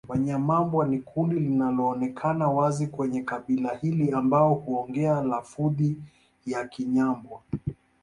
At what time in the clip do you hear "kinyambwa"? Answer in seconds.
6.67-7.41